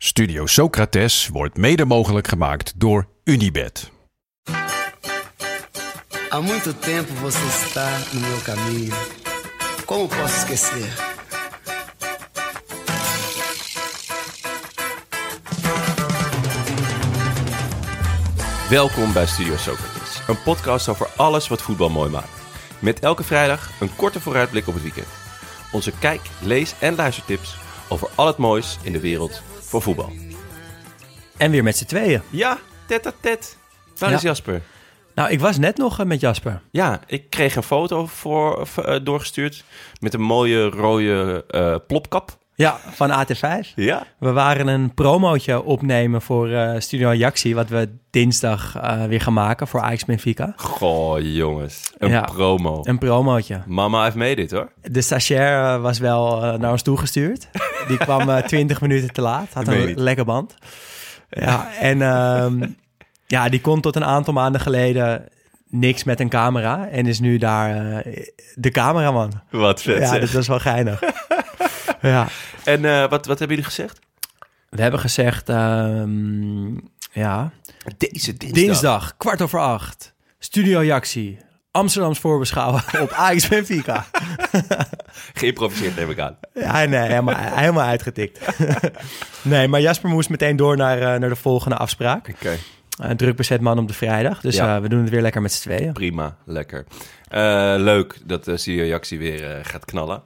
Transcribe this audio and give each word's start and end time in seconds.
Studio 0.00 0.46
Socrates 0.46 1.28
wordt 1.28 1.56
mede 1.56 1.84
mogelijk 1.84 2.28
gemaakt 2.28 2.72
door 2.76 3.08
Unibed. 3.24 3.90
Há 6.28 6.40
muito 6.40 6.74
tempo 6.74 7.12
você 7.14 7.46
está 7.64 7.90
no 8.12 8.20
meu 8.20 8.38
caminho. 8.44 8.94
Como 9.84 10.08
posso 10.08 10.36
esquecer? 10.36 10.94
Welkom 18.70 19.12
bij 19.12 19.26
Studio 19.26 19.56
Socrates, 19.56 20.22
een 20.28 20.42
podcast 20.42 20.88
over 20.88 21.06
alles 21.16 21.48
wat 21.48 21.62
voetbal 21.62 21.90
mooi 21.90 22.10
maakt. 22.10 22.42
Met 22.78 23.00
elke 23.00 23.24
vrijdag 23.24 23.70
een 23.80 23.96
korte 23.96 24.20
vooruitblik 24.20 24.66
op 24.66 24.74
het 24.74 24.82
weekend. 24.82 25.08
Onze 25.72 25.92
kijk, 25.98 26.20
lees 26.40 26.74
en 26.80 26.94
luistertips 26.94 27.56
over 27.88 28.08
al 28.14 28.26
het 28.26 28.36
moois 28.36 28.78
in 28.82 28.92
de 28.92 29.00
wereld 29.00 29.42
voor 29.68 29.82
voetbal. 29.82 30.12
En 31.36 31.50
weer 31.50 31.62
met 31.62 31.76
z'n 31.76 31.84
tweeën. 31.84 32.22
Ja, 32.30 32.58
tet 32.86 33.06
a 33.06 33.12
tet. 33.20 33.56
Waar 33.98 34.10
Ja. 34.10 34.16
is 34.16 34.22
Jasper? 34.22 34.62
Nou, 35.14 35.30
ik 35.30 35.40
was 35.40 35.58
net 35.58 35.76
nog 35.76 35.98
eh, 36.00 36.06
met 36.06 36.20
Jasper. 36.20 36.62
Ja, 36.70 37.00
ik 37.06 37.30
kreeg 37.30 37.56
een 37.56 37.62
foto 37.62 38.06
voor, 38.06 38.66
eh, 38.84 39.00
doorgestuurd 39.02 39.64
met 40.00 40.14
een 40.14 40.20
mooie 40.20 40.68
rode 40.68 41.44
eh, 41.48 41.76
plopkap. 41.86 42.38
Ja, 42.58 42.78
van 42.90 43.10
AT5. 43.10 43.74
Ja. 43.74 44.06
We 44.18 44.32
waren 44.32 44.66
een 44.66 44.94
promootje 44.94 45.62
opnemen 45.62 46.22
voor 46.22 46.50
eh, 46.50 46.74
Studio 46.80 47.08
Ajaxie, 47.08 47.54
wat 47.54 47.68
we 47.68 47.88
dinsdag 48.10 48.76
eh, 48.76 49.04
weer 49.04 49.20
gaan 49.20 49.32
maken 49.32 49.68
voor 49.68 49.80
Ajax 49.80 50.04
Benfica. 50.04 50.52
Goh, 50.56 51.20
jongens. 51.20 51.92
Een 51.98 52.08
Ja. 52.10 52.20
promo. 52.20 52.80
Een 52.82 52.98
promootje. 52.98 53.60
Mama 53.66 54.04
heeft 54.04 54.16
made 54.16 54.42
it 54.42 54.50
hoor. 54.50 54.72
De 54.82 55.00
stagiair 55.00 55.74
eh, 55.74 55.80
was 55.80 55.98
wel 55.98 56.40
naar 56.58 56.70
ons 56.70 56.82
toegestuurd. 56.82 57.48
Die 57.88 57.96
kwam 57.98 58.30
eh 58.30 58.42
20 58.56 58.80
minuten 58.80 59.12
te 59.12 59.20
laat. 59.20 59.52
Had 59.52 59.68
een 59.68 59.94
lekker 59.94 60.24
band. 60.24 60.54
Ja, 61.30 61.68
en 61.80 62.02
ehm, 62.02 62.66
ja, 63.26 63.48
die 63.48 63.60
kon 63.60 63.80
tot 63.80 63.96
een 63.96 64.04
aantal 64.04 64.32
maanden 64.32 64.60
geleden 64.60 65.28
niks 65.70 66.04
met 66.04 66.20
een 66.20 66.28
camera. 66.28 66.88
En 66.88 67.06
is 67.06 67.20
nu 67.20 67.38
daar 67.38 68.02
de 68.54 68.70
cameraman. 68.70 69.32
Wat 69.50 69.82
vet 69.82 69.98
Ja, 69.98 70.08
zeg. 70.08 70.20
dat 70.20 70.30
was 70.30 70.48
wel 70.48 70.58
geinig. 70.60 71.02
ja. 72.02 72.26
En 72.64 72.84
eh, 72.84 73.00
wat, 73.08 73.26
wat 73.26 73.38
hebben 73.38 73.48
jullie 73.56 73.64
gezegd? 73.64 73.98
We 74.68 74.82
hebben 74.82 75.00
gezegd, 75.00 75.48
ehm, 75.48 76.68
ja, 77.12 77.50
Deze 77.98 78.36
dinsdag. 78.36 78.62
dinsdag, 78.64 79.16
kwart 79.16 79.42
over 79.42 79.60
acht, 79.60 80.12
Studio 80.38 80.84
Jaxi, 80.84 81.38
Amsterdams 81.70 82.18
voorbeschouwen 82.18 82.82
op 83.00 83.10
Ajax 83.10 83.48
Benfica. 83.48 84.06
Geïmproviseerd 85.34 85.96
neem 85.96 86.10
ik 86.10 86.18
aan. 86.18 86.36
Ja, 86.54 86.84
nee, 86.84 87.00
helemaal, 87.00 87.34
helemaal 87.36 87.86
uitgetikt. 87.86 88.40
nee, 89.42 89.68
maar 89.68 89.80
Jasper 89.80 90.10
moest 90.10 90.28
meteen 90.28 90.56
door 90.56 90.76
naar, 90.76 90.98
eh, 90.98 91.20
naar 91.20 91.28
de 91.28 91.36
volgende 91.36 91.76
afspraak. 91.76 92.28
Oké. 92.28 92.56
Een 92.98 93.16
druk 93.16 93.36
bezet 93.36 93.60
man 93.60 93.78
op 93.78 93.88
de 93.88 93.94
vrijdag, 93.94 94.40
dus 94.40 94.56
Ja. 94.56 94.76
eh, 94.76 94.82
we 94.82 94.88
doen 94.88 95.00
het 95.00 95.10
weer 95.10 95.22
lekker 95.22 95.42
met 95.42 95.52
z'n 95.52 95.60
tweeën. 95.68 95.92
Prima, 95.92 96.36
lekker. 96.44 96.84
Leuk 97.80 98.18
dat 98.24 98.44
de 98.44 98.56
Studio 98.56 98.84
Jaxi 98.84 99.18
weer 99.18 99.60
gaat 99.64 99.84
knallen. 99.84 100.22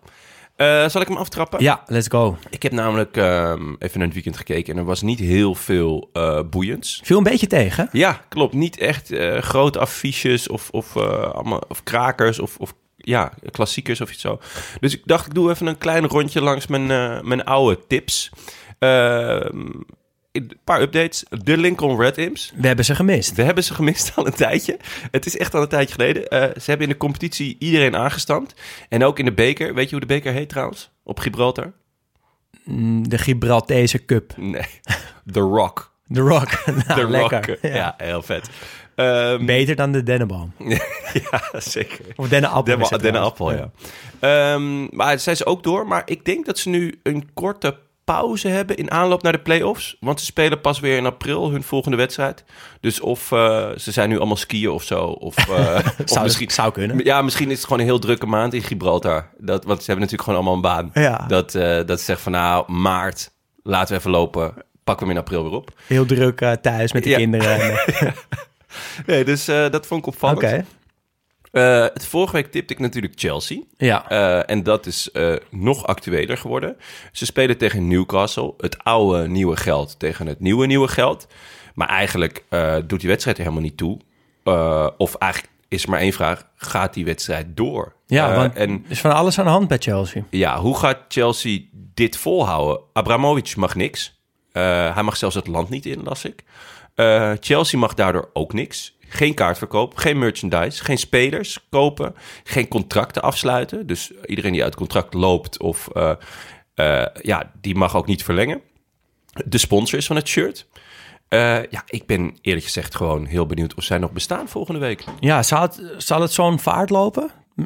Eh, 0.62 0.88
zal 0.88 1.00
ik 1.00 1.08
hem 1.08 1.16
aftrappen? 1.16 1.62
Ja, 1.62 1.82
let's 1.86 2.08
go. 2.08 2.36
Ik 2.50 2.62
heb 2.62 2.72
namelijk 2.72 3.16
ehm, 3.16 3.74
even 3.78 3.98
naar 3.98 4.06
het 4.06 4.14
weekend 4.14 4.36
gekeken 4.36 4.72
en 4.72 4.78
er 4.78 4.84
was 4.84 5.02
niet 5.02 5.18
heel 5.18 5.54
veel 5.54 6.10
eh, 6.12 6.40
boeiends. 6.50 7.00
Viel 7.04 7.16
een 7.16 7.22
beetje 7.22 7.46
tegen. 7.46 7.88
Ja, 7.92 8.20
klopt. 8.28 8.54
Niet 8.54 8.78
echt 8.78 9.10
eh, 9.10 9.38
grote 9.38 9.78
affiches 9.78 10.48
of, 10.48 10.70
of, 10.70 10.96
allemaal, 10.96 11.62
of 11.68 11.82
krakers 11.82 12.38
of, 12.38 12.56
of 12.56 12.74
ja, 12.96 13.32
klassiekers 13.50 14.00
of 14.00 14.10
iets 14.12 14.20
zo. 14.20 14.38
Dus 14.80 14.94
ik 14.94 15.02
dacht, 15.04 15.26
ik 15.26 15.34
doe 15.34 15.50
even 15.50 15.66
een 15.66 15.78
klein 15.78 16.06
rondje 16.06 16.40
langs 16.40 16.66
mijn, 16.66 16.86
mijn 17.28 17.44
oude 17.44 17.86
tips. 17.86 18.30
Een 20.32 20.50
paar 20.64 20.80
updates. 20.80 21.24
De 21.42 21.56
Lincoln 21.56 22.00
Red 22.00 22.18
Imps. 22.18 22.52
We 22.56 22.66
hebben 22.66 22.84
ze 22.84 22.94
gemist. 22.94 23.34
We 23.34 23.42
hebben 23.42 23.64
ze 23.64 23.74
gemist 23.74 24.12
al 24.16 24.26
een 24.26 24.32
tijdje. 24.34 24.76
Het 25.10 25.26
is 25.26 25.36
echt 25.36 25.54
al 25.54 25.62
een 25.62 25.68
tijdje 25.68 25.94
geleden. 25.94 26.28
Eh, 26.28 26.40
ze 26.42 26.70
hebben 26.70 26.86
in 26.86 26.92
de 26.92 26.98
competitie 26.98 27.56
iedereen 27.58 27.96
aangestampt. 27.96 28.60
En 28.88 29.04
ook 29.04 29.18
in 29.18 29.24
de 29.24 29.32
beker. 29.32 29.74
Weet 29.74 29.84
je 29.84 29.90
hoe 29.90 30.00
de 30.00 30.06
beker 30.14 30.32
heet 30.32 30.48
trouwens? 30.48 30.90
Op 31.04 31.18
Gibraltar? 31.20 31.72
Mm, 32.64 33.08
De 33.08 33.18
Gibraltese 33.18 34.04
Cup. 34.04 34.32
Nee. 34.36 34.66
The 35.32 35.40
Rock. 35.40 35.92
The 36.12 36.20
Rock. 36.20 36.66
nou, 36.86 37.00
The 37.00 37.08
lekker. 37.10 37.46
Rock. 37.48 37.58
Ja. 37.62 37.74
Ja, 37.74 37.94
heel 37.96 38.22
vet. 38.22 38.50
Ehm, 38.94 39.44
Beter 39.46 39.76
dan 39.76 39.92
de 39.92 40.02
dennenboom. 40.02 40.52
ja, 41.30 41.42
zeker. 41.60 42.04
Of 42.16 42.28
dennenappel. 42.28 42.78
is 42.80 42.88
Denna, 42.88 42.94
het 42.96 43.02
Denna 43.02 43.30
trouwens. 43.30 43.60
Appel, 43.60 44.30
ja. 44.30 44.54
Ehm, 44.54 44.96
maar 44.96 45.18
zijn 45.18 45.36
ze 45.36 45.46
ook 45.46 45.62
door. 45.62 45.86
Maar 45.86 46.02
ik 46.04 46.24
denk 46.24 46.46
dat 46.46 46.58
ze 46.58 46.68
nu 46.68 47.00
een 47.02 47.30
korte 47.34 47.78
pauze 48.04 48.48
hebben 48.48 48.76
in 48.76 48.90
aanloop 48.90 49.22
naar 49.22 49.32
de 49.32 49.38
play-offs. 49.40 49.96
Want 50.00 50.20
ze 50.20 50.26
spelen 50.26 50.60
pas 50.60 50.80
weer 50.80 50.96
in 50.96 51.06
april 51.06 51.50
hun 51.50 51.62
volgende 51.62 51.96
wedstrijd. 51.96 52.44
Dus 52.80 53.00
of 53.00 53.32
eh, 53.32 53.68
ze 53.76 53.92
zijn 53.92 54.08
nu 54.08 54.16
allemaal 54.16 54.36
skiën 54.36 54.70
of 54.70 54.82
zo. 54.82 55.04
Of, 55.04 55.36
of 55.48 55.92
Zou, 56.04 56.22
misschien, 56.22 56.50
zou 56.50 56.72
kunnen. 56.72 57.04
ja, 57.04 57.22
misschien 57.22 57.50
is 57.50 57.56
het 57.56 57.64
gewoon 57.64 57.78
een 57.80 57.86
heel 57.86 57.98
drukke 57.98 58.26
maand 58.26 58.54
in 58.54 58.62
Gibraltar. 58.62 59.28
Dat, 59.38 59.64
want 59.64 59.78
ze 59.82 59.90
hebben 59.90 60.08
natuurlijk 60.10 60.22
gewoon 60.22 60.38
allemaal 60.38 60.54
een 60.54 60.90
baan. 60.92 61.02
Ja. 61.04 61.24
Dat, 61.28 61.54
eh, 61.54 61.62
dat 61.86 61.98
ze 61.98 62.04
zeggen 62.04 62.18
van 62.24 62.32
nou, 62.32 62.72
maart, 62.72 63.30
laten 63.62 63.92
we 63.94 63.98
even 63.98 64.10
lopen. 64.10 64.54
Pakken 64.84 65.06
we 65.06 65.12
hem 65.12 65.22
in 65.22 65.28
april 65.28 65.42
weer 65.50 65.58
op. 65.58 65.70
Heel 65.86 66.06
druk 66.06 66.56
thuis 66.60 66.92
met 66.92 67.02
de 67.02 67.08
Ja. 67.10 67.16
kinderen. 67.16 67.60
en, 67.98 68.14
Nee, 69.06 69.24
dus 69.24 69.44
dat 69.44 69.86
vond 69.86 70.00
ik 70.00 70.06
opvallend. 70.06 70.64
Eh, 71.52 71.80
het 71.80 72.06
vorige 72.06 72.32
week 72.32 72.50
tipte 72.50 72.72
ik 72.72 72.78
natuurlijk 72.78 73.12
Chelsea. 73.16 73.60
Ja. 73.76 74.08
Eh, 74.08 74.50
en 74.50 74.62
dat 74.62 74.86
is 74.86 75.10
eh, 75.10 75.34
nog 75.50 75.86
actueler 75.86 76.36
geworden. 76.36 76.76
Ze 77.12 77.24
spelen 77.24 77.58
tegen 77.58 77.88
Newcastle. 77.88 78.54
Het 78.58 78.84
oude 78.84 79.28
nieuwe 79.28 79.56
geld 79.56 79.98
tegen 79.98 80.26
het 80.26 80.40
nieuwe 80.40 80.66
nieuwe 80.66 80.88
geld. 80.88 81.26
Maar 81.74 81.88
eigenlijk 81.88 82.44
doet 82.86 83.00
die 83.00 83.08
wedstrijd 83.08 83.38
er 83.38 83.42
helemaal 83.42 83.64
niet 83.64 83.76
toe. 83.76 83.98
Of 84.96 85.14
eigenlijk 85.14 85.52
is 85.68 85.82
er 85.82 85.90
maar 85.90 86.00
één 86.00 86.12
vraag. 86.12 86.46
Gaat 86.56 86.94
die 86.94 87.04
wedstrijd 87.04 87.46
door? 87.56 87.94
Ja, 88.06 88.36
want 88.36 88.54
en 88.54 88.70
er 88.70 88.90
is 88.90 89.00
van 89.00 89.12
alles 89.12 89.38
aan 89.38 89.44
de 89.44 89.50
hand 89.50 89.68
bij 89.68 89.78
Chelsea. 89.78 90.22
ja, 90.30 90.60
hoe 90.60 90.78
gaat 90.78 90.98
Chelsea 91.08 91.60
dit 91.72 92.16
volhouden? 92.16 92.80
Abramovic 92.92 93.56
mag 93.56 93.74
niks. 93.74 94.20
Hij 94.52 95.02
mag 95.02 95.16
zelfs 95.16 95.34
het 95.34 95.46
land 95.46 95.68
niet 95.68 95.86
in, 95.86 96.02
las 96.02 96.24
ik. 96.24 96.44
Eh, 96.94 97.32
Chelsea 97.40 97.78
mag 97.78 97.94
daardoor 97.94 98.30
ook 98.32 98.52
niks. 98.52 98.96
Geen 99.08 99.34
kaartverkoop, 99.34 99.96
geen 99.96 100.18
merchandise, 100.18 100.84
geen 100.84 100.98
spelers 100.98 101.66
kopen, 101.70 102.14
geen 102.44 102.68
contracten 102.68 103.22
afsluiten. 103.22 103.86
Dus 103.86 104.12
iedereen 104.26 104.52
die 104.52 104.62
uit 104.64 104.74
contract 104.74 105.14
loopt 105.14 105.60
of 105.60 105.88
eh, 105.88 106.12
eh, 106.74 107.06
ja, 107.22 107.52
die 107.60 107.74
mag 107.74 107.96
ook 107.96 108.06
niet 108.06 108.24
verlengen. 108.24 108.60
De 109.44 109.58
sponsor 109.58 109.98
is 109.98 110.06
van 110.06 110.16
het 110.16 110.28
shirt. 110.28 110.66
Eh, 111.28 111.38
ja, 111.70 111.82
ik 111.86 112.06
ben 112.06 112.38
eerlijk 112.40 112.64
gezegd 112.64 112.94
gewoon 112.94 113.24
heel 113.26 113.46
benieuwd 113.46 113.74
of 113.74 113.84
zij 113.84 113.98
nog 113.98 114.12
bestaan 114.12 114.48
volgende 114.48 114.80
week. 114.80 115.04
Ja, 115.20 115.42
zal 115.42 115.60
het, 115.62 115.80
zal 115.96 116.20
het 116.20 116.32
zo'n 116.32 116.58
vaart 116.58 116.90
lopen? 116.90 117.30
M- 117.54 117.62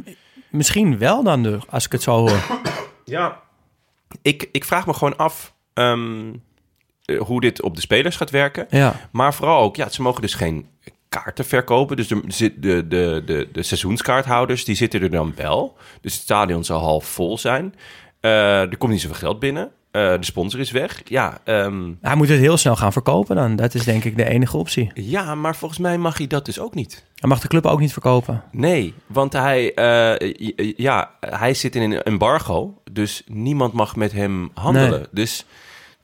Misschien 0.50 0.98
wel 0.98 1.22
dan, 1.22 1.42
de- 1.42 1.58
als 1.68 1.84
ik 1.84 1.92
het 1.92 2.02
zo 2.02 2.16
hoor. 2.28 2.60
Ja, 3.04 3.40
ik, 4.22 4.48
ik 4.52 4.64
vraag 4.64 4.86
me 4.86 4.92
gewoon 4.94 5.16
af 5.16 5.54
ehm, 5.74 6.28
eh, 6.28 6.34
hoe 7.18 7.40
dit 7.40 7.62
op 7.62 7.74
de 7.74 7.80
spelers 7.80 8.16
gaat 8.16 8.30
werken. 8.30 8.66
Ja. 8.70 8.94
Maar 9.10 9.34
vooral 9.34 9.62
ook, 9.62 9.76
ja, 9.76 9.88
ze 9.88 10.02
mogen 10.02 10.22
dus 10.22 10.34
geen 10.34 10.66
kaarten 11.08 11.44
verkopen. 11.44 11.96
Dus 11.96 12.08
de, 12.08 12.22
de, 12.56 12.88
de, 12.88 13.22
de, 13.26 13.48
de 13.52 13.62
seizoenskaarthouders, 13.62 14.64
die 14.64 14.74
zitten 14.76 15.02
er 15.02 15.10
dan 15.10 15.32
wel. 15.36 15.76
Dus 16.00 16.12
het 16.12 16.22
stadion 16.22 16.64
zal 16.64 16.80
half 16.80 17.04
vol 17.06 17.38
zijn. 17.38 17.74
Eh, 18.20 18.60
er 18.60 18.76
komt 18.76 18.92
niet 18.92 19.00
zoveel 19.00 19.16
geld 19.16 19.38
binnen. 19.38 19.70
Eh, 19.90 20.02
de 20.02 20.24
sponsor 20.24 20.60
is 20.60 20.70
weg. 20.70 21.02
Ja, 21.04 21.38
ehm, 21.44 21.92
Hij 22.00 22.14
moet 22.16 22.28
het 22.28 22.38
heel 22.38 22.56
snel 22.56 22.76
gaan 22.76 22.92
verkopen 22.92 23.36
dan. 23.36 23.56
Dat 23.56 23.74
is 23.74 23.84
denk 23.84 24.04
ik 24.04 24.16
de 24.16 24.24
enige 24.28 24.56
optie. 24.56 24.90
ja, 24.94 25.34
maar 25.34 25.56
volgens 25.56 25.80
mij 25.80 25.98
mag 25.98 26.18
hij 26.18 26.26
dat 26.26 26.44
dus 26.44 26.60
ook 26.60 26.74
niet. 26.74 27.04
Hij 27.14 27.28
mag 27.28 27.40
de 27.40 27.48
club 27.48 27.66
ook 27.66 27.80
niet 27.80 27.92
verkopen. 27.92 28.42
Nee, 28.52 28.94
want 29.06 29.32
hij, 29.32 29.74
eh, 29.74 30.34
ja, 30.76 31.10
hij 31.20 31.54
zit 31.54 31.76
in 31.76 31.82
een 31.82 32.02
embargo, 32.02 32.82
dus 32.92 33.22
niemand 33.26 33.72
mag 33.72 33.96
met 33.96 34.12
hem 34.12 34.50
handelen. 34.54 34.90
Nee. 34.90 35.08
Dus 35.10 35.44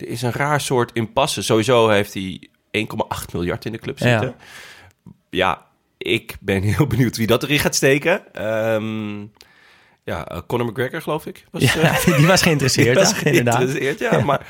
er 0.02 0.08
is 0.08 0.22
een 0.22 0.32
raar 0.32 0.60
soort 0.60 0.90
impasse. 0.92 1.42
Sowieso 1.42 1.88
heeft 1.88 2.14
hij 2.14 2.48
1,8 2.70 3.32
miljard 3.32 3.64
in 3.64 3.72
de 3.72 3.78
club 3.78 3.98
zitten. 3.98 4.34
Ja. 4.38 5.12
Ja. 5.30 5.66
ik 5.98 6.36
ben 6.40 6.62
heel 6.72 6.86
benieuwd 6.86 7.16
wie 7.16 7.26
dat 7.26 7.42
erin 7.42 7.58
gaat 7.58 7.74
steken. 7.74 8.34
Ehm, 8.34 9.20
ja, 10.04 10.28
eh, 10.28 10.38
Conor 10.46 10.66
McGregor, 10.66 11.02
geloof 11.02 11.26
ik. 11.26 11.44
Was, 11.50 11.72
Ja, 11.72 11.80
eh, 11.80 12.16
die 12.16 12.26
was 12.26 12.42
geïnteresseerd, 12.42 12.96
was 12.98 13.10
ja, 13.10 13.24
inderdaad. 13.24 13.54
geïnteresseerd, 13.54 13.98
ja, 13.98 14.20
Maar 14.24 14.46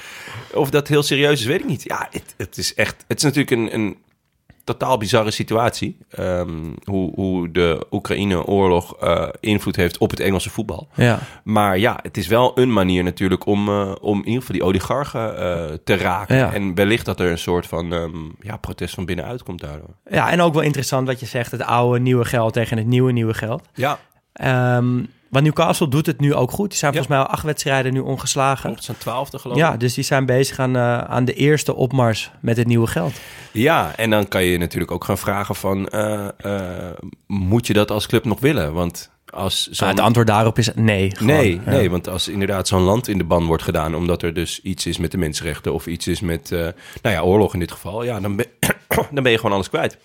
of 0.52 0.70
dat 0.70 0.88
heel 0.88 1.02
serieus 1.02 1.40
is, 1.40 1.46
weet 1.46 1.60
ik 1.60 1.66
niet. 1.66 1.82
Ja, 1.82 2.08
het, 2.10 2.34
het 2.36 2.58
is 2.58 2.74
echt... 2.74 3.04
Het 3.08 3.16
is 3.16 3.22
natuurlijk 3.22 3.50
een, 3.50 3.74
een 3.74 3.96
totaal 4.64 4.98
bizarre 4.98 5.30
situatie. 5.30 5.96
ehm, 6.10 6.72
hoe, 6.84 7.12
hoe 7.14 7.50
de 7.50 7.86
Oekraïne-oorlog 7.90 8.96
eh, 8.96 9.28
invloed 9.40 9.76
heeft 9.76 9.98
op 9.98 10.10
het 10.10 10.20
Engelse 10.20 10.50
voetbal. 10.50 10.88
Ja. 10.94 11.18
Maar 11.44 11.78
ja, 11.78 11.98
het 12.02 12.16
is 12.16 12.26
wel 12.26 12.58
een 12.58 12.72
manier 12.72 13.04
natuurlijk 13.04 13.46
om, 13.46 13.68
eh, 13.68 13.92
om 14.00 14.18
in 14.18 14.26
ieder 14.26 14.40
geval 14.40 14.56
die 14.56 14.64
oligarchen 14.64 15.36
eh, 15.38 15.76
te 15.84 15.94
raken. 15.94 16.36
Ja. 16.36 16.52
En 16.52 16.74
wellicht 16.74 17.04
dat 17.04 17.20
er 17.20 17.30
een 17.30 17.38
soort 17.38 17.66
van 17.66 17.92
ehm, 17.92 18.16
ja, 18.40 18.56
protest 18.56 18.94
van 18.94 19.04
binnenuit 19.04 19.42
komt 19.42 19.60
daardoor. 19.60 19.94
ja, 20.10 20.30
en 20.30 20.40
ook 20.40 20.54
wel 20.54 20.62
interessant 20.62 21.06
wat 21.06 21.20
je 21.20 21.26
zegt, 21.26 21.50
het 21.50 21.62
oude 21.62 22.00
nieuwe 22.00 22.24
geld 22.24 22.52
tegen 22.52 22.76
het 22.76 22.86
nieuwe 22.86 23.12
nieuwe 23.12 23.34
geld. 23.34 23.68
Ja, 23.74 23.98
Ehm 24.32 24.98
want 25.32 25.44
Newcastle 25.44 25.88
doet 25.88 26.06
het 26.06 26.20
nu 26.20 26.34
ook 26.34 26.50
goed. 26.50 26.68
Die 26.70 26.78
zijn 26.78 26.92
Ja. 26.92 26.98
volgens 26.98 27.18
mij 27.18 27.26
al 27.28 27.32
acht 27.34 27.44
wedstrijden 27.44 27.92
nu 27.92 28.00
ongeslagen. 28.00 28.70
het 28.70 28.84
zijn 28.84 28.96
twaalfde 28.98 29.38
geloof 29.38 29.56
ik. 29.56 29.62
Ja, 29.62 29.76
dus 29.76 29.94
die 29.94 30.04
zijn 30.04 30.26
bezig 30.26 30.58
aan, 30.58 30.76
eh, 30.76 30.98
aan 30.98 31.24
de 31.24 31.34
eerste 31.34 31.74
opmars 31.74 32.30
met 32.40 32.56
het 32.56 32.66
nieuwe 32.66 32.86
geld. 32.86 33.12
Ja, 33.52 33.92
en 33.96 34.10
dan 34.10 34.28
kan 34.28 34.44
je 34.44 34.58
natuurlijk 34.58 34.90
ook 34.90 35.04
gaan 35.04 35.18
vragen 35.18 35.54
van... 35.54 35.88
eh, 35.88 36.28
eh, 36.36 36.90
moet 37.26 37.66
je 37.66 37.72
dat 37.72 37.90
als 37.90 38.06
club 38.06 38.24
nog 38.24 38.40
willen? 38.40 38.72
Want 38.72 39.10
als. 39.30 39.68
Nou, 39.72 39.90
het 39.90 40.00
antwoord 40.00 40.26
daarop 40.26 40.58
is 40.58 40.70
nee. 40.74 41.16
gewoon. 41.16 41.36
Nee, 41.36 41.60
Ja. 41.64 41.70
nee, 41.70 41.90
want 41.90 42.08
als 42.08 42.28
inderdaad 42.28 42.68
zo'n 42.68 42.82
land 42.82 43.08
in 43.08 43.18
de 43.18 43.24
ban 43.24 43.46
wordt 43.46 43.62
gedaan... 43.62 43.94
omdat 43.94 44.22
er 44.22 44.34
dus 44.34 44.60
iets 44.62 44.86
is 44.86 44.98
met 44.98 45.10
de 45.10 45.18
mensenrechten... 45.18 45.72
of 45.72 45.86
iets 45.86 46.06
is 46.06 46.20
met, 46.20 46.50
nou 46.50 46.72
ja, 47.02 47.20
oorlog 47.22 47.52
in 47.52 47.58
dit 47.60 47.72
geval... 47.72 48.02
ja, 48.02 48.20
dan 48.20 48.36
ben, 48.36 48.46
dan 49.14 49.22
ben 49.22 49.30
je 49.32 49.38
gewoon 49.38 49.54
alles 49.54 49.68
kwijt. 49.68 49.98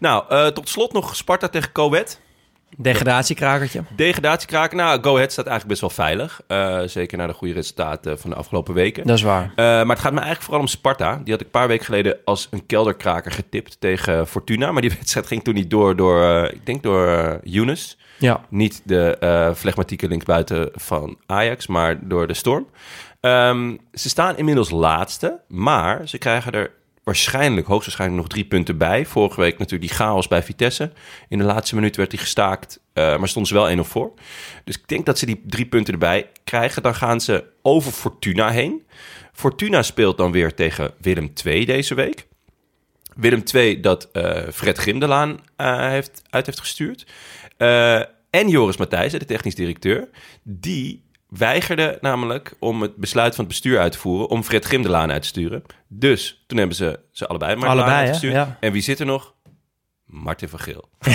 Nou, 0.00 0.52
tot 0.52 0.68
slot 0.68 0.92
nog 0.92 1.16
Sparta 1.16 1.48
tegen 1.48 1.72
Coët. 1.72 2.20
Degradatiekrakertje. 2.76 3.82
Degradatiekraken. 3.96 4.76
Nou, 4.76 5.02
Go 5.02 5.14
Ahead 5.14 5.32
staat 5.32 5.46
eigenlijk 5.46 5.80
best 5.80 5.80
wel 5.80 6.06
veilig. 6.06 6.40
Eh, 6.46 6.80
zeker 6.86 7.18
na 7.18 7.26
de 7.26 7.32
goede 7.32 7.54
resultaten 7.54 8.18
van 8.18 8.30
de 8.30 8.36
afgelopen 8.36 8.74
weken. 8.74 9.06
Dat 9.06 9.16
is 9.16 9.22
waar. 9.22 9.42
Eh, 9.42 9.64
maar 9.64 9.86
het 9.86 9.98
gaat 9.98 10.12
me 10.12 10.18
eigenlijk 10.18 10.42
vooral 10.42 10.60
om 10.60 10.66
Sparta. 10.66 11.20
Die 11.24 11.32
had 11.32 11.40
ik 11.40 11.46
een 11.46 11.52
paar 11.52 11.68
weken 11.68 11.84
geleden 11.84 12.16
als 12.24 12.48
een 12.50 12.66
kelderkraker 12.66 13.32
getipt 13.32 13.76
tegen 13.80 14.26
Fortuna. 14.26 14.72
Maar 14.72 14.82
die 14.82 14.90
wedstrijd 14.98 15.26
ging 15.26 15.44
toen 15.44 15.54
niet 15.54 15.70
door, 15.70 15.96
door 15.96 16.22
eh, 16.22 16.52
ik 16.52 16.66
denk 16.66 16.82
door 16.82 17.38
Younes. 17.42 17.98
Ja. 18.18 18.40
Niet 18.48 18.82
de 18.84 19.52
flegmatieke 19.56 20.08
linksbuiten 20.08 20.70
van 20.74 21.16
Ajax, 21.26 21.66
maar 21.66 22.08
door 22.08 22.26
de 22.26 22.34
Storm. 22.34 22.66
Ehm, 23.20 23.76
ze 23.92 24.08
staan 24.08 24.36
inmiddels 24.36 24.70
laatste, 24.70 25.40
maar 25.48 26.08
ze 26.08 26.18
krijgen 26.18 26.52
er 26.52 26.70
waarschijnlijk, 27.04 27.66
hoogstwaarschijnlijk 27.66 28.22
nog 28.22 28.30
drie 28.30 28.44
punten 28.44 28.78
bij. 28.78 29.06
Vorige 29.06 29.40
week 29.40 29.58
natuurlijk 29.58 29.90
die 29.90 29.98
chaos 29.98 30.28
bij 30.28 30.42
Vitesse. 30.42 30.92
In 31.28 31.38
de 31.38 31.44
laatste 31.44 31.74
minuut 31.74 31.96
werd 31.96 32.10
die 32.10 32.18
gestaakt, 32.18 32.80
eh, 32.92 33.18
maar 33.18 33.28
stonden 33.28 33.52
ze 33.52 33.58
wel 33.58 33.70
1-0 33.70 33.84
voor. 33.84 34.12
Dus 34.64 34.78
ik 34.78 34.88
denk 34.88 35.06
dat 35.06 35.18
ze 35.18 35.26
die 35.26 35.42
drie 35.46 35.66
punten 35.66 35.92
erbij 35.92 36.30
krijgen. 36.44 36.82
Dan 36.82 36.94
gaan 36.94 37.20
ze 37.20 37.44
over 37.62 37.92
Fortuna 37.92 38.50
heen. 38.50 38.86
Fortuna 39.32 39.82
speelt 39.82 40.16
dan 40.16 40.32
weer 40.32 40.54
tegen 40.54 40.94
Willem 41.00 41.32
II 41.44 41.64
deze 41.64 41.94
week. 41.94 42.26
Willem 43.16 43.42
II 43.54 43.80
dat 43.80 44.08
eh, 44.12 44.48
Fred 44.52 44.78
Grimdelaan 44.78 45.38
eh, 45.56 45.88
heeft, 45.88 46.22
uit 46.30 46.46
heeft 46.46 46.60
gestuurd. 46.60 47.06
En 48.30 48.48
Joris 48.48 48.76
Matthijssen, 48.76 49.20
de 49.20 49.26
technisch 49.26 49.54
directeur, 49.54 50.08
die 50.42 51.03
weigerde 51.38 51.98
namelijk 52.00 52.54
om 52.58 52.82
het 52.82 52.96
besluit 52.96 53.34
van 53.34 53.44
het 53.44 53.52
bestuur 53.52 53.78
uit 53.80 53.92
te 53.92 53.98
voeren 53.98 54.28
om 54.28 54.42
Fred 54.42 54.64
Grimdelaan 54.64 55.12
uit 55.12 55.22
te 55.22 55.28
sturen. 55.28 55.62
Dus 55.88 56.44
toen 56.46 56.58
hebben 56.58 56.76
ze 56.76 57.00
ze 57.12 57.26
allebei 57.26 57.56
maar 57.56 57.68
Allebei, 57.68 57.96
uitgestuurd. 57.96 58.32
Ja. 58.34 58.56
En 58.60 58.72
wie 58.72 58.82
zit 58.82 59.00
er 59.00 59.06
nog? 59.06 59.32
Martin 60.04 60.48
van 60.48 60.58
Geel. 60.58 60.88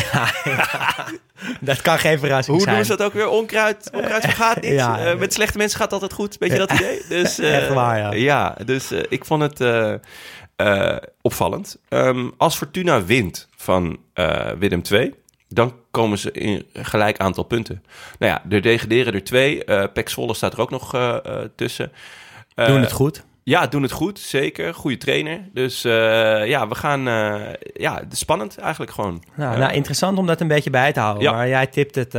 Dat 1.61 1.81
kan 1.81 1.99
geen 1.99 2.19
verrassing 2.19 2.55
Hoe 2.55 2.65
zijn. 2.65 2.75
doen 2.75 2.85
ze 2.85 2.95
dat 2.95 3.05
ook 3.07 3.13
weer? 3.13 3.27
Onkruid, 3.29 3.89
onkruid 3.93 4.23
vergaat 4.33 4.61
niet. 4.61 4.71
Ja. 4.71 4.99
Eh, 5.05 5.17
met 5.17 5.33
slechte 5.33 5.57
mensen 5.57 5.77
gaat 5.79 5.91
het 5.91 6.01
altijd 6.01 6.19
goed. 6.19 6.37
Weet 6.37 6.51
je 6.51 6.57
dat 6.57 6.71
idee? 6.71 7.01
Dus, 7.09 7.39
eh, 7.39 7.55
Echt 7.57 7.73
waar, 7.73 7.97
ja. 7.97 8.13
Ja, 8.13 8.55
dus 8.65 8.91
eh, 8.91 9.03
ik 9.09 9.25
vond 9.25 9.41
het 9.41 9.61
eh, 9.61 9.93
eh, 10.55 10.97
opvallend. 11.21 11.77
Ehm, 11.89 12.29
als 12.37 12.55
Fortuna 12.57 13.03
wint 13.05 13.47
van 13.55 13.99
eh, 14.13 14.47
Willem 14.57 14.81
II, 14.91 15.13
dan 15.49 15.73
komen 15.91 16.17
ze 16.17 16.31
in 16.31 16.65
gelijk 16.73 17.17
aantal 17.17 17.43
punten. 17.43 17.83
Nou 18.19 18.31
ja, 18.31 18.55
er 18.55 18.61
degraderen 18.61 19.13
er 19.13 19.23
twee. 19.23 19.65
Eh 19.65 19.83
Pek 19.93 20.09
Zwolle 20.09 20.33
staat 20.33 20.53
er 20.53 20.61
ook 20.61 20.69
nog 20.69 20.93
eh, 20.93 21.15
eh, 21.15 21.49
tussen. 21.55 21.91
Doen 22.55 22.81
het 22.81 22.91
goed. 22.91 23.23
Ja, 23.43 23.67
doen 23.67 23.81
het 23.81 23.91
goed, 23.91 24.19
zeker. 24.19 24.73
Goede 24.73 24.97
trainer. 24.97 25.41
Dus 25.53 25.81
ja, 25.81 26.67
we 26.67 26.75
gaan... 26.75 27.01
ja, 27.73 28.01
is 28.11 28.19
spannend 28.19 28.57
eigenlijk 28.57 28.91
gewoon. 28.91 29.23
Nou, 29.35 29.57
nou, 29.57 29.73
interessant 29.73 30.17
om 30.17 30.25
dat 30.25 30.41
een 30.41 30.47
beetje 30.47 30.69
bij 30.69 30.93
te 30.93 30.99
houden. 30.99 31.23
Ja. 31.23 31.31
Maar 31.31 31.47
jij 31.47 31.67
tipt 31.67 31.95
het 31.95 32.15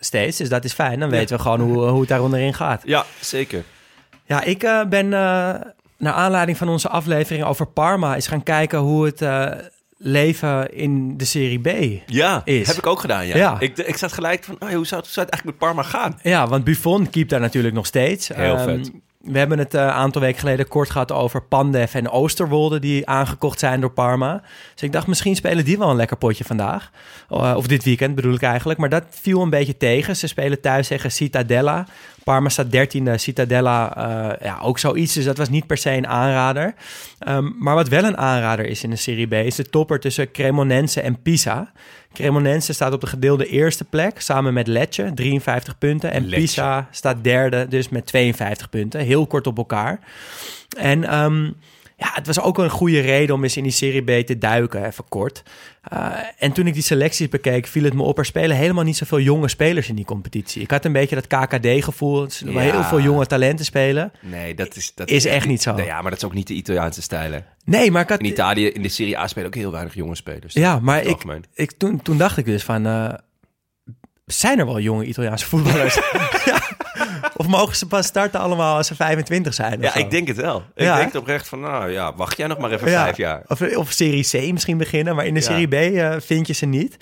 steeds, 0.00 0.36
dus 0.36 0.48
dat 0.48 0.64
is 0.64 0.72
fijn. 0.72 1.00
Dan 1.00 1.10
weten 1.10 1.36
we 1.36 1.42
gewoon 1.42 1.60
hoe, 1.60 1.84
hoe 1.84 2.00
het 2.00 2.08
daar 2.08 2.22
onderin 2.22 2.54
gaat. 2.54 2.82
ja, 2.84 3.04
zeker. 3.20 3.64
Ja, 4.24 4.42
ik 4.42 4.58
ben 4.88 5.08
naar 5.08 6.12
aanleiding 6.12 6.58
van 6.58 6.68
onze 6.68 6.88
aflevering 6.88 7.44
over 7.44 7.66
Parma... 7.66 8.14
eens 8.14 8.26
gaan 8.26 8.42
kijken 8.42 8.78
hoe 8.78 9.04
het 9.04 9.20
leven 9.98 10.74
in 10.74 11.16
de 11.16 11.24
Serie 11.24 11.60
B... 11.60 12.00
Ja, 12.06 12.42
is. 12.44 12.66
heb 12.66 12.76
ik 12.76 12.86
ook 12.86 13.00
gedaan, 13.00 13.26
ja. 13.26 13.36
Ja. 13.36 13.56
Ik, 13.60 13.78
ik 13.78 13.96
zat 13.96 14.12
gelijk 14.12 14.44
van, 14.44 14.56
oh, 14.58 14.68
hoe 14.68 14.86
zou 14.86 15.00
het, 15.00 15.10
zou 15.10 15.26
het 15.26 15.34
eigenlijk 15.34 15.44
met 15.44 15.58
Parma 15.58 15.82
gaan? 15.82 16.18
Ja, 16.22 16.46
want 16.48 16.64
Buffon 16.64 17.10
keept 17.10 17.30
daar 17.30 17.40
natuurlijk 17.40 17.74
nog 17.74 17.86
steeds. 17.86 18.28
Heel 18.28 18.56
Ehm, 18.56 18.64
vet. 18.64 18.90
We 19.18 19.38
hebben 19.38 19.58
het 19.58 19.74
een 19.74 19.80
aantal 19.80 20.20
weken 20.20 20.38
geleden 20.38 20.68
kort 20.68 20.90
gehad 20.90 21.12
over 21.12 21.42
Pandev 21.42 21.94
en 21.94 22.10
Oosterwolde... 22.10 22.78
die 22.78 23.06
aangekocht 23.08 23.58
zijn 23.58 23.80
door 23.80 23.90
Parma. 23.90 24.42
Dus 24.72 24.82
ik 24.82 24.92
dacht, 24.92 25.06
misschien 25.06 25.36
spelen 25.36 25.64
die 25.64 25.78
wel 25.78 25.90
een 25.90 25.96
lekker 25.96 26.16
potje 26.16 26.44
vandaag. 26.44 26.90
Uh, 27.30 27.54
of 27.56 27.66
dit 27.66 27.84
weekend 27.84 28.14
bedoel 28.14 28.34
ik 28.34 28.42
eigenlijk. 28.42 28.78
Maar 28.78 28.88
dat 28.88 29.04
viel 29.10 29.42
een 29.42 29.50
beetje 29.50 29.76
tegen. 29.76 30.16
Ze 30.16 30.26
spelen 30.26 30.60
thuis 30.60 30.88
tegen 30.88 31.12
Cittadella. 31.12 31.86
Parma 32.28 32.48
staat 32.48 32.70
dertiende, 32.70 33.18
Cittadella 33.18 33.96
uh, 33.96 34.46
ja, 34.46 34.58
ook 34.62 34.78
zoiets. 34.78 35.14
Dus 35.14 35.24
dat 35.24 35.36
was 35.36 35.48
niet 35.48 35.66
per 35.66 35.76
se 35.76 35.90
een 35.90 36.06
aanrader. 36.06 36.74
Um, 37.28 37.54
maar 37.58 37.74
wat 37.74 37.88
wel 37.88 38.04
een 38.04 38.16
aanrader 38.16 38.66
is 38.66 38.82
in 38.82 38.90
de 38.90 38.96
Serie 38.96 39.26
B... 39.26 39.32
is 39.32 39.54
de 39.54 39.68
topper 39.68 40.00
tussen 40.00 40.30
Cremonense 40.30 41.00
en 41.00 41.22
Pisa... 41.22 41.72
Cremonense 42.12 42.72
staat 42.72 42.92
op 42.92 43.00
de 43.00 43.06
gedeelde 43.06 43.46
eerste 43.46 43.84
plek 43.84 44.20
samen 44.20 44.54
met 44.54 44.66
Lecce, 44.66 45.10
53 45.14 45.78
punten. 45.78 46.10
En 46.10 46.28
Lecce. 46.28 46.40
Pisa 46.40 46.88
staat 46.90 47.24
derde, 47.24 47.66
dus 47.68 47.88
met 47.88 48.06
52 48.06 48.68
punten. 48.68 49.00
Heel 49.00 49.26
kort 49.26 49.46
op 49.46 49.58
elkaar. 49.58 50.00
En 50.78 51.18
um, 51.18 51.56
ja, 51.98 52.10
het 52.12 52.26
was 52.26 52.40
ook 52.40 52.58
een 52.58 52.70
goede 52.70 53.00
reden 53.00 53.34
om 53.34 53.42
eens 53.42 53.56
in 53.56 53.62
die 53.62 53.72
Serie 53.72 54.02
B 54.22 54.26
te 54.26 54.38
duiken, 54.38 54.84
even 54.86 55.04
kort. 55.08 55.42
Uh, 55.92 56.12
en 56.38 56.52
toen 56.52 56.66
ik 56.66 56.74
die 56.74 56.82
selecties 56.82 57.28
bekeek, 57.28 57.66
viel 57.66 57.84
het 57.84 57.94
me 57.94 58.02
op. 58.02 58.18
Er 58.18 58.24
spelen 58.24 58.56
helemaal 58.56 58.84
niet 58.84 58.96
zoveel 58.96 59.20
jonge 59.20 59.48
spelers 59.48 59.88
in 59.88 59.94
die 59.94 60.04
competitie. 60.04 60.62
Ik 60.62 60.70
had 60.70 60.84
een 60.84 60.92
beetje 60.92 61.14
dat 61.14 61.26
KKD-gevoel. 61.26 62.22
Er 62.22 62.52
Ja. 62.52 62.60
heel 62.60 62.82
veel 62.82 63.00
jonge 63.00 63.26
talenten 63.26 63.64
spelen. 63.64 64.12
Nee, 64.20 64.54
dat 64.54 64.76
is... 64.76 64.92
Dat 64.94 65.08
Is 65.08 65.24
echt 65.24 65.46
niet 65.46 65.62
zo. 65.62 65.74
Nee, 65.74 65.86
ja, 65.86 66.00
maar 66.00 66.10
dat 66.10 66.20
is 66.20 66.24
ook 66.26 66.34
niet 66.34 66.46
de 66.46 66.54
Italiaanse 66.54 67.02
stijl, 67.02 67.32
hè. 67.32 67.38
Nee, 67.64 67.90
maar 67.90 68.02
ik 68.02 68.08
had... 68.08 68.18
In 68.20 68.26
Italië, 68.26 68.66
in 68.66 68.82
de 68.82 68.88
Serie 68.88 69.18
A 69.18 69.26
spelen 69.26 69.46
ook 69.46 69.54
heel 69.54 69.72
weinig 69.72 69.94
jonge 69.94 70.14
spelers. 70.16 70.54
Ja, 70.54 70.78
maar 70.78 71.02
ik, 71.02 71.24
ik, 71.54 71.72
toen, 71.72 72.02
toen 72.02 72.18
dacht 72.18 72.36
ik 72.36 72.44
dus 72.44 72.62
van... 72.62 72.86
Uh, 72.86 73.12
zijn 74.26 74.58
er 74.58 74.66
wel 74.66 74.80
jonge 74.80 75.04
Italiaanse 75.04 75.46
voetballers? 75.46 75.98
of 77.36 77.46
mogen 77.46 77.76
ze 77.76 77.86
pas 77.86 78.06
starten 78.06 78.40
allemaal 78.40 78.76
als 78.76 78.86
ze 78.86 78.94
25 78.94 79.54
zijn? 79.54 79.80
Ja, 79.80 79.90
zo? 79.92 79.98
ik 79.98 80.10
denk 80.10 80.28
het 80.28 80.36
wel. 80.36 80.62
Ik 80.74 80.82
Ja, 80.84 80.96
denk 80.96 81.14
oprecht 81.14 81.48
van, 81.48 81.60
nou 81.60 81.90
ja, 81.90 82.14
wacht 82.14 82.36
jij 82.36 82.46
nog 82.46 82.58
maar 82.58 82.70
even 82.72 82.90
Ja, 82.90 83.02
vijf 83.02 83.16
jaar. 83.16 83.42
Of, 83.46 83.60
of 83.76 83.90
Serie 83.90 84.28
C 84.48 84.52
misschien 84.52 84.78
beginnen, 84.78 85.14
maar 85.16 85.26
in 85.26 85.34
de. 85.34 85.40
Serie 85.40 85.66
B 85.68 85.72
uh, 85.74 86.14
vind 86.18 86.46
je 86.46 86.52
ze 86.52 86.66
niet. 86.66 86.96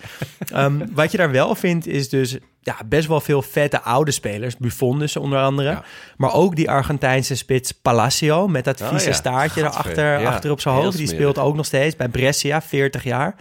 um, 0.55 0.83
wat 0.95 1.11
je 1.11 1.17
daar 1.17 1.31
wel 1.31 1.55
vindt 1.55 1.87
is 1.87 2.09
dus 2.09 2.37
ja, 2.61 2.77
best 2.87 3.09
wel 3.09 3.21
veel 3.21 3.43
vette 3.43 3.81
oude 3.83 4.11
spelers. 4.11 4.57
Buffon 4.57 4.99
dus 4.99 5.17
onder 5.17 5.39
andere. 5.39 5.69
Ja. 5.71 5.85
Maar 6.17 6.33
ook 6.35 6.57
die 6.57 6.71
Argentijnse 6.71 7.35
spits 7.37 7.73
Palacio 7.73 8.49
met 8.49 8.65
dat 8.65 8.81
Oh 8.83 8.89
vieze 8.89 9.09
ja, 9.09 9.13
staartje 9.15 9.61
erachter 9.61 10.21
Ja, 10.21 10.29
achter 10.29 10.51
op 10.51 10.61
zijn 10.61 10.75
hoofd. 10.75 10.97
Die 10.97 11.09
speelt 11.09 11.39
ook 11.39 11.55
nog 11.57 11.67
steeds 11.67 11.97
bij 11.97 12.09
Brescia, 12.09 12.63
40 12.63 13.05
jaar. 13.05 13.35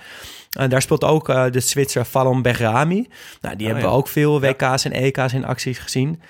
En 0.57 0.69
daar 0.69 0.81
speelt 0.81 1.03
ook 1.03 1.29
uh, 1.29 1.43
de 1.51 1.59
Zwitser 1.59 2.05
Fallon 2.05 2.41
Berrami. 2.41 3.07
Nou, 3.41 3.55
die 3.55 3.67
Oh, 3.67 3.73
hebben 3.73 3.91
we 3.91 3.97
ook 3.97 4.07
veel 4.07 4.41
WK's 4.41 4.85
en 4.85 4.91
EK's 4.91 5.33
in 5.33 5.45
acties 5.45 5.77
gezien. 5.77 6.21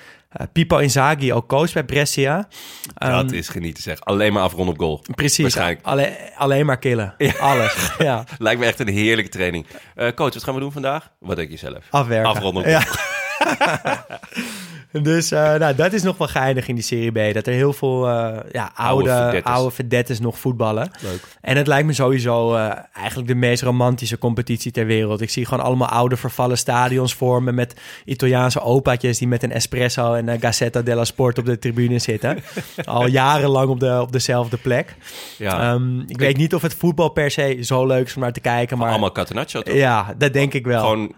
Uh, 0.41 0.47
Pipo 0.53 0.77
Inzaghi, 0.77 1.33
ook 1.33 1.47
coach 1.47 1.73
bij 1.73 1.83
Brescia. 1.83 2.47
dat 2.93 3.31
Um, 3.31 3.37
is 3.37 3.49
genieten 3.49 3.83
zeg. 3.83 3.99
Alleen 4.01 4.33
maar 4.33 4.43
afronden 4.43 4.73
op 4.73 4.79
goal. 4.79 5.01
Precies, 5.15 5.41
Waarschijnlijk. 5.41 5.79
alleen, 5.85 6.13
alleen 6.37 6.65
maar 6.65 6.77
killen. 6.79 7.15
Alles, 7.39 7.89
ja. 7.97 8.23
Lijkt 8.37 8.59
me 8.59 8.65
echt 8.65 8.79
een 8.79 8.87
heerlijke 8.87 9.31
training. 9.31 9.65
Eh, 9.95 10.11
coach, 10.11 10.33
wat 10.33 10.43
gaan 10.43 10.53
we 10.53 10.59
doen 10.59 10.71
vandaag? 10.71 11.09
Wat 11.19 11.35
denk 11.35 11.51
je 11.51 11.57
zelf? 11.57 11.85
Afwerken. 11.89 12.29
Afronden 12.31 12.63
op 12.63 12.69
Ja. 12.69 12.83
Dus 15.01 15.31
uh, 15.31 15.55
nou, 15.55 15.75
dat 15.75 15.93
is 15.93 16.03
nog 16.03 16.17
wel 16.17 16.27
geinig 16.27 16.67
in 16.67 16.75
die 16.75 16.83
Serie 16.83 17.11
B. 17.11 17.33
Dat 17.33 17.47
er 17.47 17.53
heel 17.53 17.73
veel 17.73 18.09
uh, 18.09 18.37
ja, 18.51 18.71
oude, 18.75 19.13
oude, 19.13 19.43
oude 19.43 19.71
verdettes 19.71 20.19
nog 20.19 20.39
voetballen. 20.39 20.91
Leuk. 21.01 21.19
En 21.41 21.57
het 21.57 21.67
lijkt 21.67 21.87
me 21.87 21.93
sowieso 21.93 22.55
uh, 22.55 22.71
eigenlijk 22.93 23.27
de 23.27 23.35
meest 23.35 23.63
romantische 23.63 24.17
competitie 24.17 24.71
ter 24.71 24.85
wereld. 24.85 25.21
Ik 25.21 25.29
zie 25.29 25.45
gewoon 25.45 25.63
allemaal 25.63 25.87
oude 25.87 26.17
vervallen 26.17 26.57
stadions 26.57 27.13
vormen... 27.13 27.55
met 27.55 27.73
Italiaanse 28.05 28.61
opaatjes 28.61 29.17
die 29.17 29.27
met 29.27 29.43
een 29.43 29.51
espresso 29.51 30.13
en 30.13 30.27
een 30.27 30.39
Gazzetta 30.39 30.81
della 30.81 31.03
Sport 31.03 31.37
op 31.37 31.45
de 31.45 31.59
tribune 31.59 31.99
zitten. 31.99 32.43
Al 32.85 33.07
jarenlang 33.07 33.69
op, 33.69 33.79
de, 33.79 34.01
op 34.01 34.11
dezelfde 34.11 34.57
plek. 34.57 34.95
Ja. 35.37 35.73
Um, 35.73 35.99
ik, 35.99 36.09
ik 36.09 36.19
weet 36.19 36.37
niet 36.37 36.53
of 36.53 36.61
het 36.61 36.73
voetbal 36.73 37.09
per 37.09 37.31
se 37.31 37.57
zo 37.61 37.85
leuk 37.85 38.05
is 38.05 38.15
om 38.15 38.21
naar 38.21 38.33
te 38.33 38.39
kijken. 38.39 38.77
Maar... 38.77 38.89
Allemaal 38.89 39.11
Catenaccio 39.11 39.61
toch? 39.61 39.75
Ja, 39.75 40.13
dat 40.17 40.33
denk 40.33 40.53
ik 40.53 40.65
wel. 40.65 40.81
Gewoon 40.81 41.13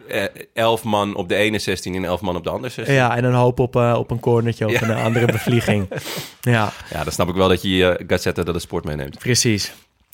elf 0.54 0.84
man 0.84 1.16
op 1.16 1.30
de 1.30 1.36
ene 1.36 1.60
16 1.60 1.96
en 1.96 2.04
elf 2.04 2.22
man 2.22 2.36
op 2.36 2.44
de 2.44 2.50
andere 2.50 2.74
16. 2.74 2.96
Ja, 2.96 3.18
en 3.18 3.24
een 3.24 3.34
hoop 3.34 3.60
op, 3.60 3.67
uh, 3.76 3.96
op 3.98 4.12
een 4.12 4.20
cornertje 4.20 4.66
of 4.66 4.72
ja. 4.72 4.82
een 4.82 4.96
andere 4.96 5.26
bevlieging. 5.26 5.88
ja. 6.42 6.72
ja, 6.90 7.04
dan 7.04 7.14
snap 7.14 7.30
ik 7.30 7.36
wel 7.36 7.48
dat 7.48 7.62
je 7.62 7.76
je 7.76 8.04
Gazzetta 8.08 8.44
de 8.44 8.60
sport 8.60 8.84
meeneemt. 8.84 9.20
Precies. 9.20 9.74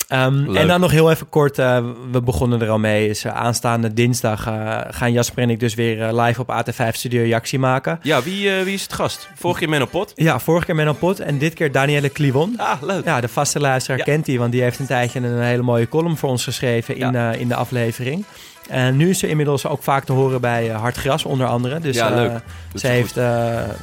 Um, 0.09 0.55
en 0.55 0.67
dan 0.67 0.79
nog 0.79 0.91
heel 0.91 1.11
even 1.11 1.29
kort, 1.29 1.59
uh, 1.59 1.85
we 2.11 2.21
begonnen 2.21 2.61
er 2.61 2.69
al 2.69 2.79
mee, 2.79 3.09
is 3.09 3.25
uh, 3.25 3.35
aanstaande 3.35 3.93
dinsdag 3.93 4.47
uh, 4.47 4.79
gaan 4.89 5.11
Jasper 5.11 5.43
en 5.43 5.49
ik 5.49 5.59
dus 5.59 5.73
weer 5.73 6.13
live 6.13 6.41
op 6.41 6.53
AT5 6.53 6.87
Studio 6.91 7.25
Jaxi 7.25 7.57
maken. 7.57 7.99
Ja, 8.01 8.23
wie, 8.23 8.51
wie 8.51 8.73
is 8.73 8.81
het 8.81 8.93
gast? 8.93 9.29
Vorige 9.35 9.59
keer 9.59 9.69
Menno 9.69 9.85
Pot? 9.85 10.11
Ja, 10.15 10.39
vorige 10.39 10.65
keer 10.65 10.75
Menno 10.75 10.93
Pot 10.93 11.19
en 11.19 11.37
dit 11.37 11.53
keer 11.53 11.71
Danielle 11.71 12.11
Clivon. 12.11 12.53
Ah, 12.57 12.81
leuk. 12.81 13.05
Ja, 13.05 13.21
de 13.21 13.27
vaste 13.27 13.59
luisteraar 13.59 13.97
ja. 13.97 14.03
kent 14.03 14.25
die, 14.25 14.39
want 14.39 14.51
die 14.51 14.61
heeft 14.61 14.79
een 14.79 14.85
tijdje 14.85 15.19
een 15.19 15.41
hele 15.41 15.61
mooie 15.61 15.87
column 15.87 16.17
voor 16.17 16.29
ons 16.29 16.43
geschreven 16.43 16.95
in, 16.95 17.11
ja. 17.11 17.31
in 17.31 17.47
de 17.47 17.55
aflevering. 17.55 18.25
En 18.69 18.97
nu 18.97 19.09
is 19.09 19.19
ze 19.19 19.27
inmiddels 19.27 19.67
ook 19.67 19.83
vaak 19.83 20.03
te 20.03 20.11
horen 20.11 20.41
bij 20.41 20.69
uh, 20.69 20.79
Hard 20.79 20.97
Gras, 20.97 21.25
onder 21.25 21.47
andere. 21.47 21.79
Dus 21.79 21.95
ja, 21.95 22.09
leuk. 22.09 22.31
Uh, 22.31 22.37
ze, 22.75 22.87
heeft, 22.87 23.17
uh, 23.17 23.23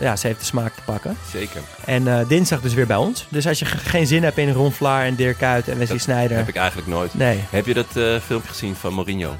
ja, 0.01 0.17
ze 0.17 0.27
heeft 0.27 0.39
de 0.39 0.45
smaak 0.45 0.75
te 0.75 0.81
pakken. 0.85 1.17
Zeker. 1.33 1.61
En 1.85 2.27
dinsdag 2.29 2.61
dus 2.61 2.75
weer 2.75 2.87
bij 2.87 2.97
ons. 2.97 3.27
Dus 3.29 3.47
als 3.47 3.59
je 3.59 3.65
geen 3.65 4.07
zin 4.07 4.23
hebt 4.23 4.39
in 4.39 4.53
Ron 4.53 4.73
Vlaar 4.73 5.05
en 5.05 5.15
Dirk 5.15 5.39
Kuyt 5.39 5.69
en 5.69 5.79
Wesley 5.79 5.99
Snijder... 5.99 6.37
heb 6.37 6.49
ik 6.49 6.57
eigenlijk 6.57 6.89
nooit. 6.89 7.15
Nee. 7.15 7.39
Heb 7.51 7.67
je 7.67 7.75
dat 7.75 8.21
filmpje 8.25 8.49
gezien 8.49 8.75
van 8.75 8.95
Mourinho? 8.95 9.37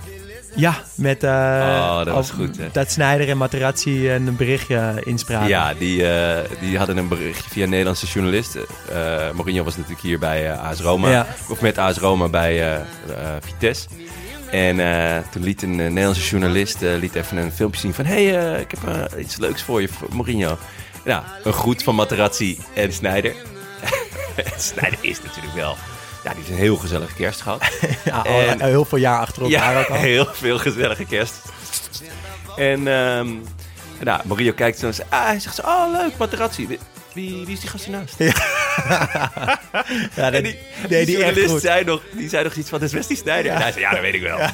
Ja, 0.55 0.75
met 0.95 1.25
oh, 1.25 1.97
dat, 2.05 2.15
was 2.15 2.31
goed, 2.31 2.57
hè? 2.57 2.69
dat 2.73 2.91
Snijder 2.91 3.29
en 3.29 3.37
Materazzi 3.37 4.11
een 4.11 4.37
berichtje 4.37 5.03
inspraken. 5.05 5.49
Ja, 5.49 5.75
die, 5.75 6.05
die 6.61 6.79
hadden 6.79 6.97
een 6.97 7.09
berichtje 7.09 7.51
via 7.51 7.63
een 7.63 7.71
Nederlandse 7.71 8.07
journalist. 8.07 8.59
Mourinho 9.35 9.65
was 9.65 9.77
natuurlijk 9.77 10.03
hier 10.03 10.19
bij 10.19 10.57
AS 10.57 10.81
Roma. 10.81 11.11
Ja. 11.11 11.27
Of 11.49 11.61
met 11.61 11.79
AS 11.79 11.99
Roma 11.99 12.29
bij 12.29 12.85
Vitesse. 13.41 13.89
En 14.51 14.79
uh, 14.79 15.19
toen 15.31 15.43
liet 15.43 15.63
een 15.63 15.79
uh, 15.79 15.89
Nederlandse 15.89 16.29
journalist 16.29 16.83
uh, 16.83 16.97
liet 16.97 17.15
even 17.15 17.37
een 17.37 17.53
filmpje 17.53 17.81
zien 17.81 17.95
van... 17.95 18.05
hé, 18.05 18.27
hey, 18.27 18.61
ik 18.61 18.71
heb 18.71 19.19
iets 19.19 19.37
leuks 19.37 19.63
voor 19.63 19.81
je, 19.81 19.89
voor 19.89 20.09
Mourinho. 20.13 20.59
Nou, 21.05 21.23
een 21.43 21.53
groet 21.53 21.83
van 21.83 21.95
Materazzi 21.95 22.59
en 22.75 22.93
Snijder. 22.93 23.35
Snijder 24.57 24.99
is 25.01 25.23
natuurlijk 25.23 25.55
wel... 25.55 25.77
Ja, 26.25 26.31
die 26.31 26.39
heeft 26.39 26.49
een 26.49 26.57
heel 26.57 26.77
gezellige 26.77 27.15
kerst 27.15 27.41
gehad. 27.41 27.63
ja, 28.05 28.25
en, 28.25 28.63
heel 28.63 28.85
veel 28.85 28.99
jaar 28.99 29.21
achter 29.21 29.43
elkaar 29.43 29.73
ja, 29.73 29.81
ook 29.81 29.89
al. 29.89 29.97
heel 30.13 30.27
veel 30.33 30.59
gezellige 30.59 31.05
kerst. 31.05 31.35
En 32.57 32.87
um, 32.87 33.43
nou, 34.01 34.21
Mourinho 34.25 34.53
kijkt 34.53 34.79
zo 34.79 34.87
en 34.87 34.95
zegt... 34.95 35.11
Ah, 35.11 35.25
hij 35.25 35.41
zegt 35.41 35.55
zo, 35.55 35.63
oh 35.63 35.93
leuk, 35.93 36.17
Materazzi. 36.17 36.67
Wie, 36.67 36.79
wie 37.45 37.55
is 37.55 37.61
die 37.61 37.69
gast 37.69 37.85
hiernaast? 37.85 38.15
Ja, 38.19 38.33
ja 40.17 40.33
en 40.33 40.43
die, 40.43 40.59
nee, 40.89 41.07
die, 41.07 41.19
journalist 41.19 41.61
zei 41.61 41.85
nog, 41.85 42.03
die 42.13 42.29
zei 42.29 42.45
nog 42.45 42.55
iets 42.55 42.69
van, 42.69 42.79
dat 42.79 42.89
is 42.89 42.95
Wesley 42.95 43.17
Sneijder. 43.17 43.53
Ja. 43.53 43.57
En 43.57 43.63
hij 43.63 43.73
zei, 43.73 43.85
ja, 43.85 43.91
dat 43.91 44.01
weet 44.01 44.15
ik 44.15 44.23
wel. 44.23 44.39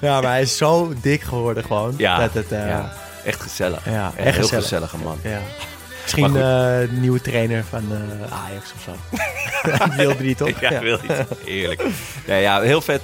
Ja. 0.00 0.20
maar 0.20 0.30
hij 0.30 0.42
is 0.42 0.56
zo 0.56 0.92
dik 1.02 1.22
geworden 1.22 1.64
gewoon. 1.64 1.94
Ja, 1.96 2.18
dat 2.18 2.34
het, 2.34 2.52
uh, 2.52 2.68
ja. 2.68 2.92
echt 3.24 3.40
gezellig. 3.40 3.84
Ja, 3.84 4.12
echt, 4.16 4.26
echt 4.26 4.36
heel 4.36 4.42
gezellig. 4.42 4.62
gezellige 4.62 4.96
man. 4.96 5.18
Ja. 5.22 5.40
Misschien 6.02 6.36
uh, 6.36 7.00
nieuwe 7.00 7.20
trainer 7.20 7.64
van 7.64 7.84
uh, 7.90 8.32
Ajax 8.46 8.72
of 8.76 8.82
zo. 8.82 8.92
wilde 10.02 10.22
die 10.22 10.34
toch? 10.34 10.60
Ja, 10.60 10.80
wilde 10.80 11.06
die. 11.06 11.54
Heerlijk. 11.54 11.82
Ja, 12.26 12.36
ja, 12.36 12.60
heel 12.60 12.80
vet, 12.80 13.02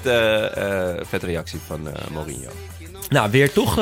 vet 1.09 1.23
reactie 1.23 1.61
van 1.67 1.89
Mourinho. 2.13 2.51
Nou, 3.09 3.31
weer 3.31 3.53
toch 3.53 3.77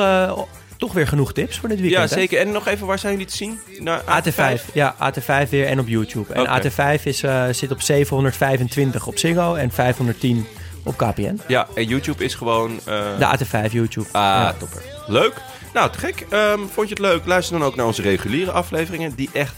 toch 0.83 0.93
weer 0.93 1.07
genoeg 1.07 1.33
tips 1.33 1.59
voor 1.59 1.69
dit 1.69 1.79
weekend. 1.79 2.09
Ja, 2.09 2.15
zeker. 2.15 2.39
En 2.39 2.51
nog 2.51 2.67
even, 2.67 2.87
waar 2.87 2.99
zijn 2.99 3.11
jullie 3.11 3.27
te 3.27 3.35
zien? 3.35 3.59
Naar 3.79 4.01
AT5. 4.01 4.61
AT5. 4.61 4.73
Ja, 4.73 4.95
AT5 4.95 5.49
weer 5.49 5.65
en 5.65 5.79
op 5.79 5.87
YouTube. 5.87 6.33
En 6.33 6.41
okay. 6.41 6.97
AT5 6.97 7.03
is, 7.03 7.23
uh, 7.23 7.45
zit 7.51 7.71
op 7.71 7.81
725 7.81 9.07
op 9.07 9.17
Ziggo 9.17 9.55
en 9.55 9.71
510 9.71 10.45
op 10.83 10.97
KPN. 10.97 11.39
Ja, 11.47 11.67
en 11.75 11.85
YouTube 11.85 12.23
is 12.23 12.35
gewoon... 12.35 12.71
Uh... 12.71 13.19
De 13.19 13.37
AT5 13.37 13.71
YouTube. 13.71 14.07
Ah, 14.11 14.21
ja. 14.21 14.53
topper. 14.59 14.81
Leuk. 15.07 15.33
Nou, 15.73 15.91
te 15.91 15.97
gek. 15.97 16.25
Um, 16.31 16.69
vond 16.73 16.87
je 16.87 16.93
het 16.93 17.03
leuk? 17.03 17.25
Luister 17.25 17.59
dan 17.59 17.67
ook 17.67 17.75
naar 17.75 17.85
onze 17.85 18.01
reguliere 18.01 18.51
afleveringen... 18.51 19.15
die 19.15 19.29
echt 19.33 19.55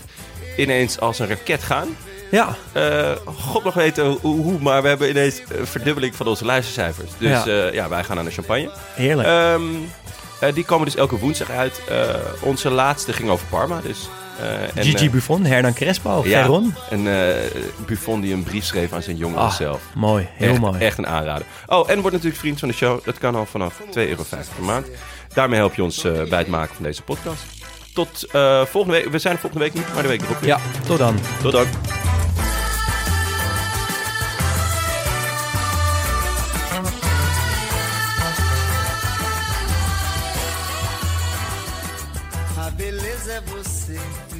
ineens 0.57 0.99
als 0.99 1.19
een 1.19 1.27
raket 1.27 1.63
gaan. 1.63 1.87
Ja. 2.31 2.55
Uh, 2.77 3.11
God 3.25 3.63
nog 3.63 3.73
weten 3.73 4.05
hoe, 4.05 4.41
hoe, 4.41 4.59
maar 4.59 4.81
we 4.81 4.87
hebben 4.87 5.09
ineens 5.09 5.41
een 5.49 5.67
verdubbeling 5.67 6.15
van 6.15 6.27
onze 6.27 6.45
luistercijfers. 6.45 7.11
Dus 7.17 7.29
ja, 7.29 7.47
uh, 7.47 7.73
ja 7.73 7.89
wij 7.89 8.03
gaan 8.03 8.17
aan 8.17 8.25
de 8.25 8.31
champagne. 8.31 8.69
Heerlijk. 8.95 9.27
Um, 9.27 9.73
uh, 9.73 9.79
die 10.53 10.65
komen 10.65 10.85
dus 10.85 10.95
elke 10.95 11.17
woensdag 11.17 11.49
uit. 11.49 11.81
Uh, 11.91 12.09
onze 12.41 12.69
laatste 12.69 13.13
ging 13.13 13.29
over 13.29 13.45
Parma. 13.49 13.81
Dus, 13.81 14.09
uh, 14.75 14.83
Gigi 14.83 15.09
Buffon, 15.09 15.45
Hernan 15.45 15.73
Crespo, 15.73 16.23
ja. 16.25 16.61
En 16.89 17.07
Buffon 17.85 18.21
die 18.21 18.33
een 18.33 18.43
brief 18.43 18.65
schreef 18.65 18.93
aan 18.93 19.01
zijn 19.01 19.17
jongeren 19.17 19.43
ah, 19.43 19.51
zelf. 19.51 19.81
Mooi, 19.93 20.27
heel 20.33 20.51
echt, 20.51 20.59
mooi. 20.59 20.79
Echt 20.79 20.97
een 20.97 21.07
aanrader. 21.07 21.45
Oh, 21.67 21.89
en 21.89 21.95
wordt 21.95 22.15
natuurlijk 22.15 22.41
vriend 22.41 22.59
van 22.59 22.67
de 22.67 22.73
show. 22.73 23.05
Dat 23.05 23.17
kan 23.17 23.35
al 23.35 23.45
vanaf 23.45 23.79
2,50 23.79 23.87
euro 23.93 24.23
per 24.29 24.65
maand. 24.65 24.87
Daarmee 25.33 25.57
help 25.57 25.75
je 25.75 25.83
ons 25.83 26.01
bij 26.01 26.39
het 26.39 26.47
maken 26.47 26.75
van 26.75 26.83
deze 26.83 27.01
podcast. 27.01 27.43
Tot 27.93 28.27
volgende 28.65 28.97
week. 28.97 29.11
We 29.11 29.19
zijn 29.19 29.33
er 29.33 29.39
volgende 29.39 29.65
week 29.65 29.73
niet, 29.73 29.93
maar 29.93 30.01
de 30.01 30.09
week 30.09 30.21
erop 30.21 30.39
weer. 30.39 30.49
Ja, 30.49 30.59
tot 30.87 30.97
dan. 30.97 31.19
Tot 31.41 31.51
dan. 31.51 31.65
see. 43.85 44.34